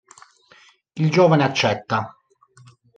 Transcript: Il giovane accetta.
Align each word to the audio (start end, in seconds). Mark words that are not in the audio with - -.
Il 0.95 1.11
giovane 1.11 1.43
accetta. 1.43 2.17